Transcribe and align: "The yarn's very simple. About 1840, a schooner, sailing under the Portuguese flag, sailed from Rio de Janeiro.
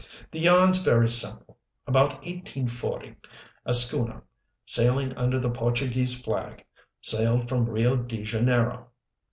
"The 0.31 0.39
yarn's 0.39 0.77
very 0.77 1.07
simple. 1.07 1.59
About 1.85 2.13
1840, 2.25 3.17
a 3.67 3.73
schooner, 3.75 4.23
sailing 4.65 5.15
under 5.15 5.37
the 5.37 5.51
Portuguese 5.51 6.19
flag, 6.19 6.65
sailed 7.01 7.47
from 7.47 7.69
Rio 7.69 7.97
de 7.97 8.23
Janeiro. 8.23 8.87